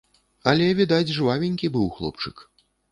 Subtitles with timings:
[0.51, 2.49] Але, відаць, жвавенькі быў хлопчык.